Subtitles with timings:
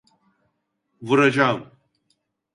[1.01, 1.65] Vuracağım.